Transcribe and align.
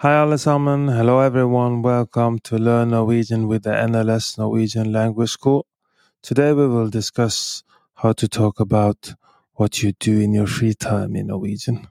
Hi 0.00 0.12
alle 0.14 0.36
sammen. 0.36 0.90
Hello 0.90 1.22
everyone. 1.22 1.82
Welcome 1.82 2.38
to 2.42 2.58
Learn 2.58 2.90
Norwegian 2.90 3.48
with 3.48 3.62
the 3.62 3.70
NLS 3.70 4.36
Norwegian 4.36 4.92
Language 4.92 5.30
School. 5.30 5.64
Today 6.22 6.52
we 6.52 6.68
will 6.68 6.90
discuss 6.90 7.64
how 7.94 8.12
to 8.12 8.28
talk 8.28 8.60
about 8.60 9.14
what 9.54 9.82
you 9.82 9.92
do 9.92 10.20
in 10.20 10.34
your 10.34 10.46
free 10.46 10.74
time 10.74 11.16
in 11.16 11.28
Norwegian. 11.28 11.88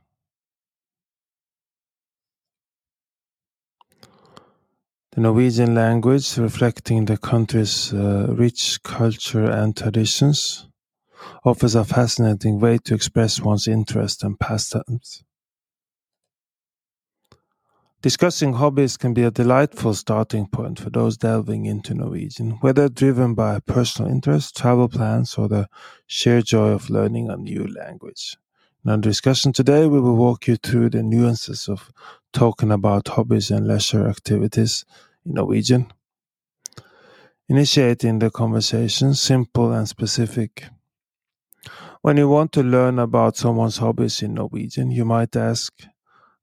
The 5.13 5.21
Norwegian 5.21 5.73
language, 5.73 6.37
reflecting 6.37 7.05
the 7.05 7.17
country's 7.17 7.91
uh, 7.91 8.27
rich 8.29 8.83
culture 8.83 9.49
and 9.49 9.75
traditions, 9.75 10.69
offers 11.43 11.75
a 11.75 11.83
fascinating 11.83 12.59
way 12.61 12.77
to 12.85 12.95
express 12.95 13.41
one's 13.41 13.67
interests 13.67 14.23
and 14.23 14.39
pastimes. 14.39 15.24
Discussing 18.05 18.53
hobbies 18.53 18.97
can 18.97 19.15
be 19.15 19.23
a 19.23 19.31
delightful 19.31 19.95
starting 19.95 20.45
point 20.45 20.79
for 20.79 20.91
those 20.91 21.17
delving 21.17 21.65
into 21.65 21.95
Norwegian, 21.95 22.51
whether 22.61 22.87
driven 22.87 23.33
by 23.33 23.59
personal 23.61 24.11
interest, 24.11 24.55
travel 24.55 24.87
plans, 24.87 25.33
or 25.39 25.47
the 25.47 25.67
sheer 26.05 26.43
joy 26.43 26.67
of 26.67 26.91
learning 26.91 27.31
a 27.31 27.35
new 27.35 27.65
language. 27.65 28.37
In 28.85 28.91
our 28.91 28.97
discussion 28.99 29.53
today, 29.53 29.87
we 29.87 29.99
will 29.99 30.15
walk 30.15 30.47
you 30.47 30.55
through 30.55 30.91
the 30.91 31.01
nuances 31.01 31.67
of 31.67 31.91
talking 32.31 32.71
about 32.71 33.07
hobbies 33.07 33.49
and 33.49 33.67
leisure 33.67 34.07
activities 34.07 34.85
in 35.25 35.33
Norwegian. 35.33 35.91
Initiating 37.49 38.19
the 38.19 38.29
conversation, 38.29 39.15
simple 39.15 39.73
and 39.73 39.89
specific. 39.89 40.65
When 42.03 42.17
you 42.17 42.29
want 42.29 42.51
to 42.51 42.61
learn 42.61 42.99
about 42.99 43.35
someone's 43.35 43.77
hobbies 43.77 44.21
in 44.21 44.35
Norwegian, 44.35 44.91
you 44.91 45.05
might 45.05 45.35
ask, 45.35 45.73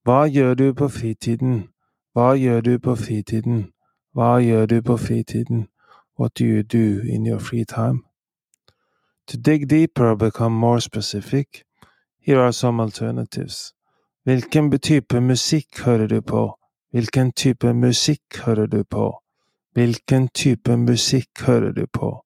Hva 0.04 0.26
gjør 0.26 0.54
du 0.54 0.72
på 0.74 0.88
fritiden? 0.88 1.68
Hva 2.14 2.34
gjør 2.34 2.60
du 2.60 2.78
på 2.78 2.94
fritiden? 2.96 3.72
Hva 4.14 4.40
gjør 4.42 4.66
du 4.66 4.82
på 4.82 4.96
fritiden? 4.96 5.68
What 6.18 6.38
do 6.38 6.44
you 6.44 6.62
do 6.62 7.00
in 7.06 7.26
your 7.26 7.38
free 7.38 7.64
time? 7.64 8.02
To 9.28 9.36
dig 9.36 9.70
deeper 9.70 10.10
or 10.10 10.16
become 10.16 10.54
more 10.54 10.80
specific, 10.80 11.64
here 12.20 12.40
are 12.40 12.52
some 12.52 12.82
alternatives. 12.82 13.74
Hvilken 14.24 14.78
type 14.78 15.20
musikk 15.20 15.80
hører 15.84 16.06
du 16.06 16.20
på? 16.20 16.58
Hvilken 16.90 17.32
type 17.32 17.74
musikk 17.74 18.38
hører 18.44 18.66
du 18.66 18.84
på? 18.84 19.22
Hvilken 19.72 20.28
type 20.28 20.76
musikk 20.76 21.40
hører 21.40 21.72
du 21.72 21.86
på? 21.92 22.24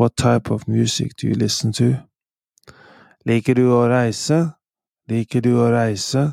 What 0.00 0.16
type 0.16 0.54
of 0.54 0.66
music 0.66 1.10
do 1.22 1.26
you 1.26 1.34
listen 1.34 1.72
to? 1.72 1.84
Liker 3.26 3.54
du 3.54 3.68
å 3.72 3.88
reise? 3.88 4.50
Liker 5.08 5.40
du 5.40 5.60
å 5.60 5.68
reise? 5.70 6.32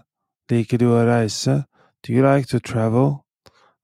Liker 0.50 0.78
du 0.82 0.88
å 0.90 1.04
reise? 1.06 1.66
Do 2.02 2.14
you 2.14 2.24
like 2.24 2.48
to 2.50 2.60
travel? 2.60 3.26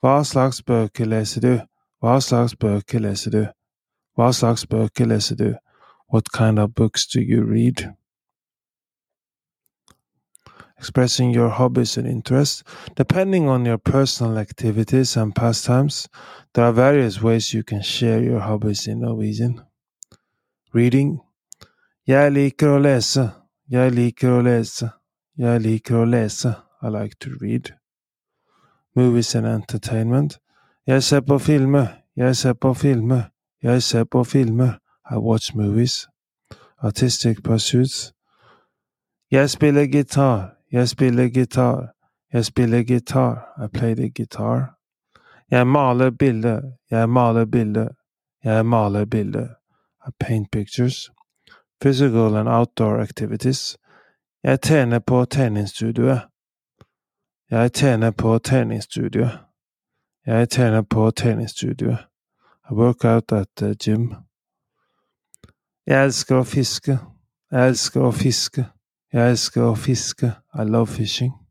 Hva 0.02 0.24
slags 0.26 0.62
bøker 0.66 1.06
leser 1.06 1.42
du? 1.42 1.54
Hva 2.02 2.20
slags 2.22 2.56
bøker 2.56 3.00
leser 3.02 3.32
du? 3.32 3.44
Hva 4.18 4.32
slags 4.34 4.66
bøker 4.66 5.06
leser 5.06 5.36
du? 5.36 5.54
What 6.10 6.32
kind 6.32 6.60
of 6.60 6.74
books 6.74 7.06
do 7.06 7.22
you 7.22 7.44
read? 7.44 7.94
Expressing 10.78 11.32
your 11.32 11.50
hobbies 11.50 11.98
and 11.98 12.08
interests. 12.08 12.64
Depending 12.96 13.48
on 13.48 13.66
your 13.66 13.78
personal 13.78 14.38
activities 14.38 15.16
and 15.16 15.34
pastimes, 15.36 16.08
there 16.54 16.66
are 16.66 16.74
various 16.74 17.22
ways 17.22 17.54
you 17.54 17.64
can 17.64 17.82
share 17.82 18.22
your 18.22 18.40
hobbies 18.40 18.88
in 18.88 19.02
Norwegian. 19.02 19.62
Reading. 20.74 21.22
Jeg 22.06 22.32
liker 22.32 22.76
å 22.76 22.82
lese. 22.82 23.32
Jeg 23.70 23.94
liker 23.96 24.38
å 24.38 24.44
lese. 24.46 24.92
Jeg 25.38 25.62
liker 25.62 25.98
å 26.00 26.06
lese. 26.06 26.56
I 26.82 26.90
like 26.90 27.16
to 27.20 27.30
read. 27.42 27.74
Movies 28.96 29.36
and 29.36 29.46
entertainment. 29.46 30.38
Jeg 30.88 31.04
ser 31.04 31.22
på 31.22 31.40
filmer. 31.40 31.88
Jeg 32.16 32.36
ser 32.36 32.54
på 32.54 32.74
filmer. 32.74 33.24
Jeg 33.64 33.84
ser 33.84 34.04
på 34.04 34.24
filmer. 34.24 34.78
I 35.12 35.18
watch 35.18 35.56
movies. 35.56 36.08
Artistic 36.80 37.38
pursuits. 37.44 38.14
Jeg 39.32 39.50
spiller 39.50 39.86
gitar. 39.86 40.56
Jeg 40.72 40.90
spiller 40.90 41.30
gitar. 41.30 41.92
Jeg 42.34 42.46
spiller 42.46 42.84
gitar. 42.84 43.48
I 43.64 43.68
play 43.68 43.96
the 43.96 44.10
guitar. 44.10 44.76
Jeg 45.52 45.68
maler 45.68 46.10
bilder. 46.10 46.62
Jeg 46.92 47.10
maler 47.10 47.46
bilder. 47.46 47.88
Jeg 48.44 48.66
maler 48.66 49.06
bilder. 49.06 49.48
I 50.08 50.12
paint 50.20 50.52
pictures. 50.52 51.12
Physical 51.82 52.36
and 52.36 52.50
outdoor 52.50 53.02
activities. 53.02 53.78
Jeg 54.46 54.62
trener 54.62 55.00
på 55.00 55.26
treningsstudioet. 55.26 56.22
Jeg 57.52 57.74
trener 57.74 58.12
på 58.12 58.38
treningsstudioet. 58.40 59.40
Jeg 60.26 60.50
trener 60.50 60.82
på 60.82 61.12
treningsstudioet. 61.12 61.98
I 62.70 62.74
work 62.74 63.06
out 63.06 63.32
at 63.32 63.48
the 63.58 63.76
gym. 63.86 64.14
Jeg 65.88 66.04
elsker 66.04 66.38
å 66.38 66.44
fiske. 66.44 67.00
Jeg 67.52 67.68
elsker 67.68 68.06
å 68.06 68.12
fiske. 68.12 68.66
Jeg 69.14 69.30
elsker 69.30 69.66
å 69.66 69.76
fiske. 69.76 70.32
I 70.54 70.64
love 70.64 70.88
fishing. 70.88 71.45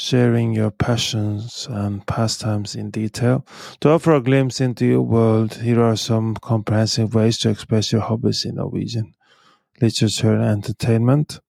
Sharing 0.00 0.54
your 0.54 0.70
passions 0.70 1.66
and 1.68 2.06
pastimes 2.06 2.76
in 2.76 2.92
detail. 2.92 3.44
To 3.80 3.90
offer 3.90 4.14
a 4.14 4.20
glimpse 4.20 4.60
into 4.60 4.86
your 4.86 5.02
world, 5.02 5.54
here 5.54 5.82
are 5.82 5.96
some 5.96 6.36
comprehensive 6.36 7.16
ways 7.16 7.36
to 7.38 7.50
express 7.50 7.90
your 7.90 8.02
hobbies 8.02 8.44
in 8.44 8.54
Norwegian. 8.54 9.14
Literature 9.80 10.34
and 10.34 10.44
entertainment. 10.44 11.40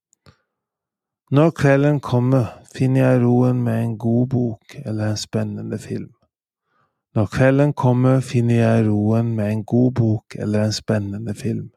Når 1.32 1.50
kvelden 1.50 2.00
kommer, 2.00 2.46
finner 2.76 3.12
jeg 3.12 3.22
roen 3.22 3.62
med 3.62 3.84
en 3.84 3.98
god 3.98 4.28
bok 4.28 4.76
eller 4.86 5.10
en 5.10 5.18
spennende 5.18 5.78
film. 5.78 6.10
Når 7.16 7.26
kvelden 7.26 7.74
kommer, 7.74 8.20
finner 8.20 8.56
jeg 8.56 8.88
roen 8.88 9.36
med 9.36 9.52
en 9.52 9.64
god 9.64 9.92
bok 9.92 10.36
eller 10.36 10.66
en 10.66 10.74
spennende 10.74 11.34
film. 11.36 11.70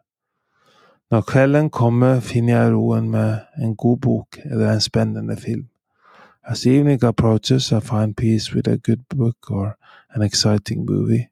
Når 1.10 1.20
kvelden 1.20 1.70
kommer, 1.70 2.20
finner 2.20 2.62
jeg 2.62 2.72
roen 2.72 3.10
med 3.10 3.38
en 3.62 3.76
god 3.76 3.98
bok 3.98 4.38
eller 4.44 4.72
en 4.72 4.80
spennende 4.80 5.36
film. 5.36 5.68
As 6.44 6.66
evening 6.66 7.04
approaches, 7.04 7.72
I 7.72 7.78
find 7.78 8.16
peace 8.16 8.52
with 8.52 8.66
a 8.66 8.76
good 8.76 9.08
book 9.08 9.48
or 9.48 9.76
an 10.10 10.22
exciting 10.22 10.84
movie. 10.84 11.28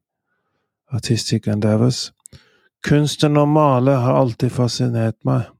Artistic 0.93 1.49
endeavors. 1.49 2.13
Kunsten 2.83 3.37
å 3.37 3.45
male 3.47 3.97
har 3.99 4.15
alltid 4.15 4.53
fascinert 4.55 5.19
meg, 5.27 5.51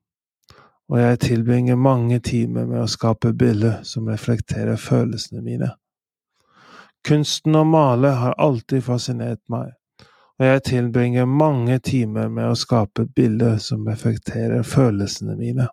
og 0.89 1.01
jeg 1.03 1.19
tilbringer 1.25 1.77
mange 1.77 2.21
timer 2.25 2.65
med 2.71 2.81
å 2.85 2.89
skape 2.89 3.33
bilder 3.35 3.83
som 3.83 4.09
reflekterer 4.09 4.79
følelsene 4.79 5.43
mine. 5.43 5.73
Kunsten 7.05 7.59
å 7.59 7.65
male 7.67 8.15
har 8.23 8.39
alltid 8.39 8.87
fascinert 8.87 9.43
meg, 9.51 9.75
og 10.39 10.47
jeg 10.47 10.65
tilbringer 10.71 11.27
mange 11.27 11.81
timer 11.85 12.31
med 12.31 12.53
å 12.53 12.57
skape 12.57 13.05
bilder 13.19 13.59
som 13.59 13.83
reflekterer 13.89 14.63
følelsene 14.63 15.37
mine. 15.37 15.69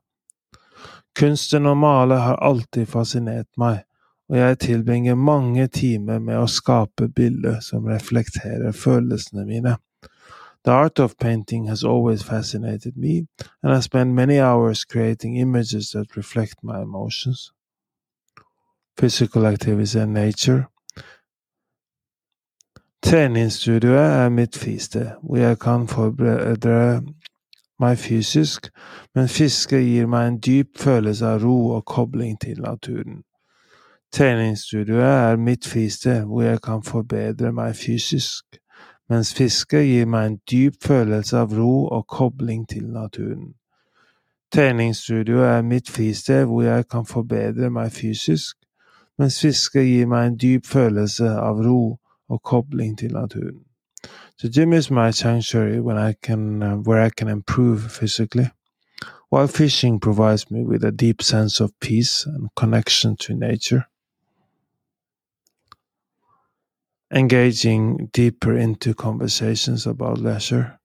Kunsten 1.17 1.65
å 1.65 1.73
male 1.73 2.19
har 2.21 2.37
alltid 2.45 2.89
fascinert 2.91 3.47
meg, 3.57 3.79
og 4.29 4.37
jeg 4.37 4.57
tilbringer 4.61 5.15
mange 5.17 5.65
timer 5.73 6.19
med 6.21 6.37
å 6.37 6.45
skape 6.45 7.07
bilder 7.09 7.57
som 7.65 7.87
reflekterer 7.89 8.75
følelsene 8.75 9.45
mine. 9.47 9.77
The 10.63 10.71
art 10.71 10.99
of 10.99 11.17
painting 11.17 11.69
has 11.69 11.83
always 11.83 12.21
fascinated 12.21 12.97
me, 12.97 13.25
and 13.63 13.73
I 13.73 13.79
spend 13.79 14.15
many 14.15 14.37
hours 14.37 14.83
creating 14.85 15.37
images 15.37 15.89
that 15.91 16.15
reflect 16.15 16.61
my 16.61 16.81
emotions. 16.81 17.51
Physical 18.97 19.47
activities 19.47 19.95
and 19.95 20.13
nature. 20.13 20.67
Treningsstudioet 23.01 24.13
er 24.25 24.29
mitt 24.29 24.57
fristed, 24.57 25.11
hvor 25.23 25.37
jeg 25.37 25.59
kan 25.59 25.87
forberede 25.87 27.01
meg 27.79 27.97
fysisk, 27.97 28.69
men 29.15 29.27
fiske 29.27 29.79
gir 29.81 30.07
meg 30.07 30.27
en 30.27 30.39
dyp 30.39 30.77
følelse 30.79 31.25
av 31.25 31.43
ro 31.43 31.57
og 31.77 31.85
kobling 31.85 32.39
til 32.41 32.61
naturen. 32.61 33.23
Treningsstudioet 34.11 35.31
er 35.31 35.35
mitt 35.35 35.67
fristed, 35.67 36.23
hvor 36.23 36.41
jeg 36.41 36.61
kan 36.61 36.83
forbedre 36.83 37.51
meg 37.51 37.75
fysisk, 37.75 38.45
mens 39.09 39.33
fiske 39.33 39.83
gir 39.83 40.05
meg 40.05 40.25
en 40.25 40.39
dyp 40.51 40.73
følelse 40.83 41.37
av 41.37 41.53
ro 41.53 41.85
og 41.85 42.07
kobling 42.07 42.67
til 42.69 42.89
naturen. 42.91 43.53
Treningsstudioet 44.51 45.49
er 45.57 45.61
mitt 45.61 45.89
fristed, 45.89 46.45
hvor 46.45 46.61
jeg 46.61 46.87
kan 46.87 47.05
forbedre 47.05 47.69
meg 47.69 47.91
fysisk, 47.91 48.57
mens 49.19 49.41
fiske 49.41 49.83
gir 49.83 50.07
meg 50.07 50.27
en 50.27 50.37
dyp 50.37 50.65
følelse 50.65 51.29
av 51.29 51.61
ro 51.65 51.97
og 52.29 52.41
kobling 52.43 52.97
til 52.97 53.13
naturen. 53.13 53.66
The 54.39 54.49
gym 54.49 54.71
is 54.73 54.91
my 54.91 55.09
sanctuary 55.09 55.79
when 55.79 55.97
I 55.97 56.13
can, 56.13 56.61
uh, 56.61 56.75
where 56.75 57.01
I 57.01 57.09
can 57.09 57.27
improve 57.27 57.91
physically, 57.91 58.51
while 59.29 59.47
fishing 59.47 59.99
provides 59.99 60.51
me 60.51 60.63
with 60.63 60.83
a 60.83 60.91
deep 60.91 61.23
sense 61.23 61.59
of 61.59 61.77
peace 61.79 62.23
and 62.23 62.49
connection 62.55 63.15
to 63.17 63.33
nature. 63.33 63.87
Engaging 67.11 68.09
deeper 68.13 68.55
into 68.55 68.93
conversations 68.93 69.87
about 69.87 70.19
leisure. 70.19 70.79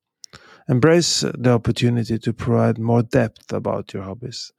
Embrace 0.67 1.21
the 1.21 1.51
opportunity 1.51 2.19
to 2.19 2.33
provide 2.33 2.79
more 2.79 3.03
depth 3.03 3.53
about 3.53 3.93
your 3.93 4.05
hobbies. 4.05 4.53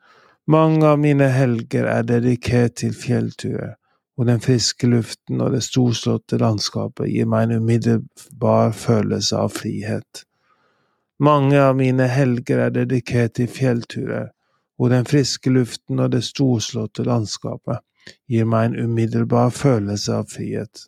Mange 0.45 0.83
av 0.85 0.99
mine 0.99 1.29
helger 1.31 1.87
er 1.87 2.03
dedikert 2.03 2.75
til 2.75 2.93
fjellturer, 2.93 3.77
hvor 4.15 4.27
den 4.29 4.41
friske 4.41 4.87
luften 4.87 5.41
og 5.41 5.55
det 5.55 5.63
storslåtte 5.65 6.37
landskapet 6.41 7.09
gir 7.09 7.25
meg 7.29 7.47
en 7.47 7.63
umiddelbar 7.63 8.71
følelse 8.77 9.39
av 9.39 9.55
frihet. 9.55 10.23
Mange 11.19 11.59
av 11.61 11.75
mine 11.77 12.07
helger 12.09 12.65
er 12.65 12.73
dedikert 12.75 13.37
til 13.39 13.49
fjellturer, 13.49 14.31
og 14.79 14.89
den 14.89 15.05
friske 15.05 15.49
luften 15.53 16.01
og 16.03 16.11
det 16.13 16.23
storslåtte 16.25 17.05
landskapet 17.07 17.81
gir 18.29 18.45
meg 18.49 18.71
en 18.71 18.89
umiddelbar 18.89 19.53
følelse 19.55 20.17
av 20.21 20.31
frihet. 20.33 20.87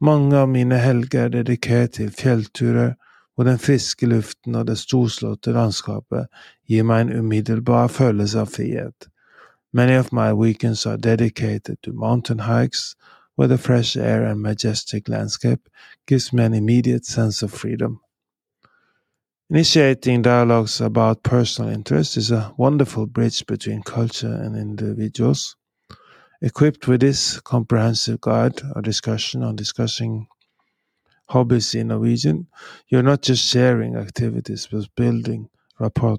Mange 0.00 0.36
av 0.38 0.48
mine 0.48 0.78
helger 0.78 1.26
er 1.26 1.34
dedikert 1.40 1.96
til 1.98 2.10
fjellturer, 2.14 2.96
og 3.38 3.46
den 3.46 3.58
friske 3.62 4.06
luften 4.06 4.56
og 4.58 4.66
det 4.66 4.78
storslåtte 4.80 5.54
landskapet 5.54 6.26
gir 6.66 6.86
meg 6.86 7.06
en 7.06 7.20
umiddelbar 7.22 7.90
følelse 7.94 8.42
av 8.42 8.50
frihet. 8.50 9.08
Many 9.72 9.94
of 9.94 10.12
my 10.12 10.32
weekends 10.32 10.86
are 10.86 10.96
dedicated 10.96 11.82
to 11.82 11.92
mountain 11.92 12.38
hikes, 12.38 12.96
where 13.36 13.48
the 13.48 13.58
fresh 13.58 13.96
air 13.96 14.24
and 14.24 14.40
majestic 14.40 15.08
landscape 15.08 15.68
gives 16.06 16.32
me 16.32 16.44
an 16.44 16.54
immediate 16.54 17.04
sense 17.04 17.42
of 17.42 17.52
freedom. 17.52 18.00
Initiating 19.50 20.22
dialogues 20.22 20.80
about 20.80 21.22
personal 21.22 21.70
interests 21.70 22.16
is 22.16 22.30
a 22.30 22.54
wonderful 22.56 23.06
bridge 23.06 23.46
between 23.46 23.82
culture 23.82 24.32
and 24.32 24.56
individuals. 24.56 25.56
Equipped 26.42 26.88
with 26.88 27.00
this 27.00 27.40
comprehensive 27.40 28.20
guide 28.20 28.60
or 28.74 28.82
discussion 28.82 29.42
on 29.42 29.56
discussing 29.56 30.28
hobbies 31.28 31.74
in 31.74 31.88
Norwegian, 31.88 32.48
you're 32.88 33.02
not 33.02 33.22
just 33.22 33.46
sharing 33.46 33.96
activities, 33.96 34.68
but 34.70 34.88
building 34.96 35.48
rapport. 35.78 36.18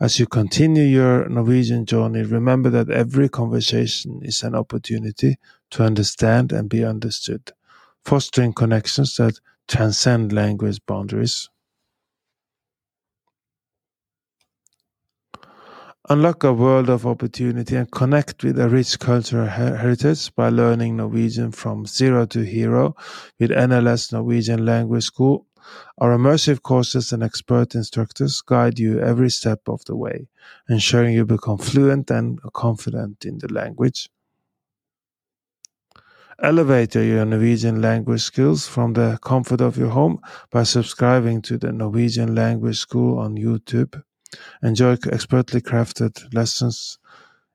As 0.00 0.20
you 0.20 0.26
continue 0.26 0.84
your 0.84 1.28
Norwegian 1.28 1.84
journey, 1.84 2.22
remember 2.22 2.70
that 2.70 2.90
every 2.90 3.28
conversation 3.28 4.20
is 4.22 4.42
an 4.44 4.54
opportunity 4.54 5.36
to 5.70 5.82
understand 5.82 6.52
and 6.52 6.68
be 6.68 6.84
understood, 6.84 7.52
fostering 8.04 8.52
connections 8.52 9.16
that 9.16 9.40
transcend 9.66 10.32
language 10.32 10.80
boundaries. 10.86 11.48
Unlock 16.08 16.44
a 16.44 16.52
world 16.52 16.88
of 16.88 17.06
opportunity 17.06 17.76
and 17.76 17.90
connect 17.90 18.42
with 18.42 18.58
a 18.58 18.68
rich 18.70 18.98
cultural 18.98 19.46
her- 19.48 19.76
heritage 19.76 20.34
by 20.34 20.48
learning 20.48 20.96
Norwegian 20.96 21.50
from 21.52 21.84
zero 21.86 22.24
to 22.26 22.40
hero 22.42 22.94
with 23.38 23.50
NLS 23.50 24.12
Norwegian 24.12 24.64
Language 24.64 25.04
School. 25.04 25.46
Our 25.98 26.16
immersive 26.16 26.62
courses 26.62 27.12
and 27.12 27.22
expert 27.22 27.74
instructors 27.74 28.40
guide 28.40 28.78
you 28.78 29.00
every 29.00 29.30
step 29.30 29.68
of 29.68 29.84
the 29.84 29.96
way, 29.96 30.28
ensuring 30.68 31.14
you 31.14 31.24
become 31.24 31.58
fluent 31.58 32.10
and 32.10 32.40
confident 32.52 33.24
in 33.24 33.38
the 33.38 33.52
language. 33.52 34.08
Elevate 36.42 36.96
your 36.96 37.24
Norwegian 37.24 37.80
language 37.80 38.22
skills 38.22 38.66
from 38.66 38.92
the 38.94 39.18
comfort 39.22 39.60
of 39.60 39.76
your 39.76 39.90
home 39.90 40.20
by 40.50 40.64
subscribing 40.64 41.40
to 41.42 41.56
the 41.56 41.72
Norwegian 41.72 42.34
Language 42.34 42.78
School 42.78 43.18
on 43.18 43.36
YouTube. 43.36 44.02
Enjoy 44.60 44.96
expertly 45.12 45.60
crafted 45.60 46.34
lessons, 46.34 46.98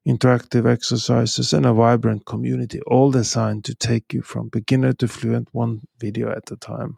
interactive 0.08 0.66
exercises, 0.66 1.52
and 1.52 1.66
a 1.66 1.74
vibrant 1.74 2.26
community, 2.26 2.80
all 2.88 3.12
designed 3.12 3.66
to 3.66 3.76
take 3.76 4.14
you 4.14 4.22
from 4.22 4.48
beginner 4.48 4.94
to 4.94 5.10
fluent 5.10 5.50
one 5.52 5.82
video 6.00 6.32
at 6.32 6.50
a 6.50 6.56
time. 6.56 6.98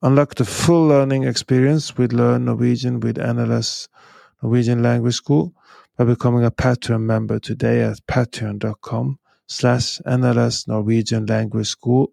Unlock 0.00 0.36
the 0.36 0.44
full 0.44 0.86
learning 0.86 1.24
experience 1.24 1.96
with 1.96 2.12
Learn 2.12 2.44
Norwegian 2.44 3.00
with 3.00 3.16
NLS 3.16 3.88
Norwegian 4.40 4.80
Language 4.80 5.14
School 5.14 5.52
by 5.96 6.04
becoming 6.04 6.44
a 6.44 6.52
Patreon 6.52 7.00
member 7.00 7.40
today 7.40 7.82
at 7.82 7.98
patreon.com 8.06 9.18
slash 9.48 9.98
NLS 10.06 10.68
Norwegian 10.68 11.26
Language 11.26 11.66
School, 11.66 12.12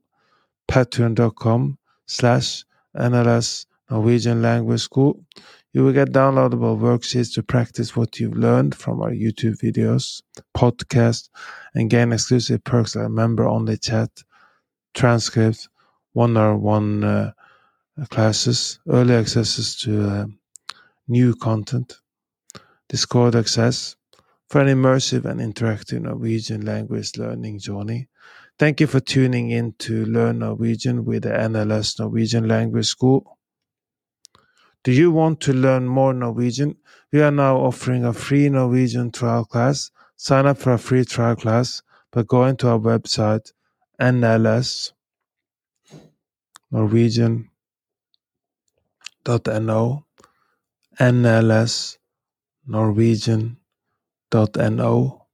patreon.com 0.68 1.78
slash 2.08 2.66
NLS 2.98 3.68
Norwegian 3.92 4.42
Language 4.42 4.82
School. 4.82 5.24
You 5.72 5.84
will 5.84 5.94
get 5.94 6.12
downloadable 6.12 6.80
worksheets 6.80 7.36
to 7.36 7.44
practice 7.44 7.96
what 7.96 8.20
you've 8.20 8.36
learned 8.36 8.74
from 8.74 9.00
our 9.00 9.12
YouTube 9.12 9.60
videos, 9.62 10.24
podcast, 10.58 11.30
and 11.76 11.88
gain 11.88 12.12
exclusive 12.12 12.64
perks 12.64 12.96
like 12.96 13.12
member-only 13.12 13.78
chat, 13.78 14.10
transcripts, 14.96 15.68
one-on-one 16.14 17.04
uh, 17.04 17.32
classes, 18.10 18.80
early 18.88 19.16
accesses 19.16 19.76
to 19.78 20.10
uh, 20.10 20.26
new 21.08 21.36
content, 21.36 22.00
Discord 22.90 23.36
access 23.36 23.96
for 24.50 24.62
an 24.62 24.68
immersive 24.68 25.26
and 25.26 25.40
interactive 25.40 26.02
Norwegian 26.02 26.66
language 26.66 27.18
learning 27.18 27.60
journey. 27.60 28.08
Thank 28.60 28.80
you 28.80 28.88
for 28.88 29.00
tuning 29.00 29.52
in 29.52 29.74
to 29.80 30.06
Learn 30.06 30.40
Norwegian 30.40 31.04
with 31.06 31.24
the 31.24 31.30
NLS 31.30 32.00
Norwegian 32.00 32.48
Language 32.48 32.86
School. 32.86 33.38
Do 34.84 34.92
you 34.92 35.12
want 35.12 35.42
to 35.42 35.54
learn 35.54 35.88
more 35.88 36.14
Norwegian? 36.14 36.76
We 37.12 37.22
are 37.22 37.32
now 37.32 37.58
offering 37.58 38.06
a 38.06 38.14
free 38.14 38.50
Norwegian 38.50 39.12
trial 39.12 39.46
class. 39.46 39.90
Sign 40.16 40.46
up 40.46 40.58
for 40.58 40.74
a 40.74 40.78
free 40.78 41.04
trial 41.04 41.36
class 41.36 41.82
by 42.12 42.24
going 42.24 42.56
to 42.58 42.70
our 42.70 42.80
website 42.80 43.52
nls 44.00 44.92
norwegian.no 49.26 50.04
nls 51.00 51.74
norwegian.no 52.74 55.25